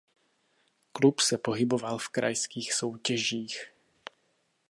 [0.91, 3.71] Klub se pohyboval v krajských soutěžích.